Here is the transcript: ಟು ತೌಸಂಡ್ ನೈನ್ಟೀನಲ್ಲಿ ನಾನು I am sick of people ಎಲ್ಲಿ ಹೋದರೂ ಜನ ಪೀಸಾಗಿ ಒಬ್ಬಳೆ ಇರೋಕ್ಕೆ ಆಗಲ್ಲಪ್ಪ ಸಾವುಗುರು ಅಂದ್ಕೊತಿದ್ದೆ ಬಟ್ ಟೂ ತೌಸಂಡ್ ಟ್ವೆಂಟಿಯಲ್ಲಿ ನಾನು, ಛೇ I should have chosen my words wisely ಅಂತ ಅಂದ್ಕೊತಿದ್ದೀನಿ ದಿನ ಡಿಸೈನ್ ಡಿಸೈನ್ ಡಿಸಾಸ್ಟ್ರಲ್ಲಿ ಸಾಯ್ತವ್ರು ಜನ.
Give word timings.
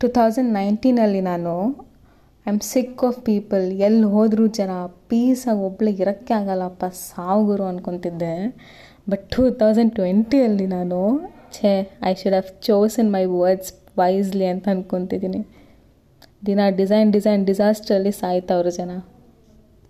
ಟು 0.00 0.06
ತೌಸಂಡ್ 0.08 0.52
ನೈನ್ಟೀನಲ್ಲಿ 0.52 1.20
ನಾನು 1.20 1.52
I 2.46 2.50
am 2.50 2.60
sick 2.72 3.00
of 3.04 3.16
people 3.20 3.64
ಎಲ್ಲಿ 3.86 4.06
ಹೋದರೂ 4.12 4.44
ಜನ 4.58 4.72
ಪೀಸಾಗಿ 5.10 5.62
ಒಬ್ಬಳೆ 5.68 5.92
ಇರೋಕ್ಕೆ 6.02 6.34
ಆಗಲ್ಲಪ್ಪ 6.34 6.84
ಸಾವುಗುರು 7.00 7.64
ಅಂದ್ಕೊತಿದ್ದೆ 7.64 8.34
ಬಟ್ 9.10 9.24
ಟೂ 9.34 9.42
ತೌಸಂಡ್ 9.62 9.92
ಟ್ವೆಂಟಿಯಲ್ಲಿ 9.94 10.66
ನಾನು, 10.66 11.00
ಛೇ 11.56 11.72
I 12.10 12.12
should 12.14 12.36
have 12.36 12.52
chosen 12.66 13.10
my 13.16 13.24
words 13.34 13.72
wisely 13.98 14.46
ಅಂತ 14.52 14.68
ಅಂದ್ಕೊತಿದ್ದೀನಿ 14.68 15.42
ದಿನ 16.46 16.60
ಡಿಸೈನ್ 16.80 17.10
ಡಿಸೈನ್ 17.16 17.44
ಡಿಸಾಸ್ಟ್ರಲ್ಲಿ 17.46 18.12
ಸಾಯ್ತವ್ರು 18.22 18.72
ಜನ. 18.80 18.92